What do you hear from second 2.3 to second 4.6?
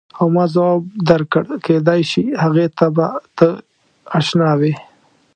هغې ته به ته اشنا